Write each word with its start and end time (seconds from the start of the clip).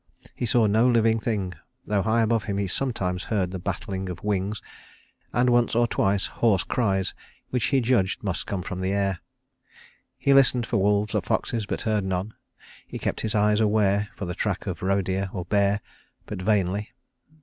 He 0.33 0.47
saw 0.47 0.65
no 0.65 0.89
living 0.89 1.19
thing, 1.19 1.53
though 1.85 2.01
high 2.01 2.21
above 2.23 2.45
him 2.45 2.57
he 2.57 2.65
sometimes 2.67 3.25
heard 3.25 3.51
the 3.51 3.59
battling 3.59 4.09
of 4.09 4.23
wings, 4.23 4.59
and 5.31 5.51
once 5.51 5.75
or 5.75 5.85
twice 5.85 6.25
hoarse 6.25 6.63
cries 6.63 7.13
which 7.51 7.65
he 7.65 7.81
judged 7.81 8.23
must 8.23 8.47
come 8.47 8.63
from 8.63 8.81
the 8.81 8.93
air. 8.93 9.19
He 10.17 10.33
listened 10.33 10.65
for 10.65 10.77
wolves 10.77 11.13
or 11.13 11.21
foxes, 11.21 11.67
but 11.67 11.81
heard 11.81 12.03
none; 12.03 12.33
he 12.87 12.97
kept 12.97 13.21
his 13.21 13.35
eyes 13.35 13.59
aware 13.59 14.09
for 14.15 14.25
the 14.25 14.33
track 14.33 14.65
of 14.65 14.81
roe 14.81 15.03
deer 15.03 15.29
or 15.33 15.45
bear, 15.45 15.81
but 16.25 16.41
vainly. 16.41 16.93